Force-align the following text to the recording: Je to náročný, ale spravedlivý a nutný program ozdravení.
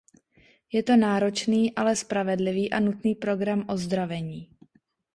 Je 0.73 0.83
to 0.83 0.95
náročný, 0.97 1.75
ale 1.75 1.95
spravedlivý 1.95 2.71
a 2.73 2.79
nutný 2.79 3.15
program 3.15 3.65
ozdravení. 3.69 4.49